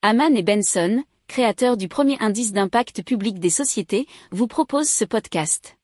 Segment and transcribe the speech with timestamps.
[0.00, 5.76] Haman et Benson, créateurs du premier indice d'impact public des sociétés, vous proposent ce podcast.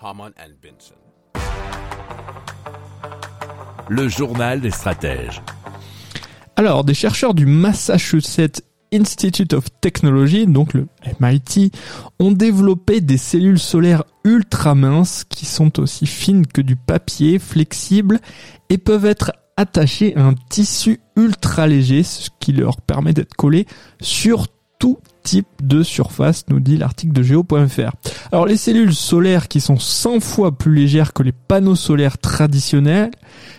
[0.00, 0.94] Haman and Benson.
[3.88, 5.42] Le journal des stratèges.
[6.54, 8.62] Alors, des chercheurs du Massachusetts
[8.92, 10.86] Institute of Technology, donc le
[11.18, 11.72] MIT,
[12.20, 18.20] ont développé des cellules solaires ultra minces qui sont aussi fines que du papier, flexibles
[18.70, 23.66] et peuvent être attachées à un tissu ultra léger, ce qui leur permet d'être collés
[24.00, 24.46] sur
[24.78, 27.90] tout type de surface, nous dit l'article de geo.fr.
[28.30, 33.10] Alors les cellules solaires qui sont 100 fois plus légères que les panneaux solaires traditionnels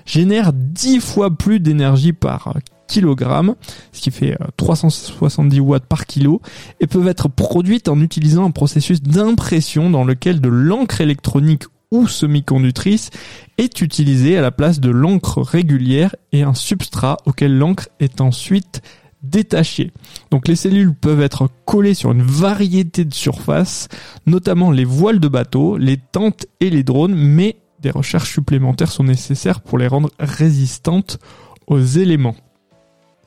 [0.05, 2.53] génèrent 10 fois plus d'énergie par
[2.87, 3.55] kilogramme,
[3.91, 6.41] ce qui fait 370 watts par kilo,
[6.79, 12.07] et peuvent être produites en utilisant un processus d'impression dans lequel de l'encre électronique ou
[12.07, 13.09] semi-conductrice
[13.57, 18.81] est utilisée à la place de l'encre régulière et un substrat auquel l'encre est ensuite
[19.23, 19.91] détachée.
[20.31, 23.87] Donc les cellules peuvent être collées sur une variété de surfaces,
[24.25, 29.03] notamment les voiles de bateau, les tentes et les drones, mais des recherches supplémentaires sont
[29.03, 31.19] nécessaires pour les rendre résistantes
[31.67, 32.35] aux éléments.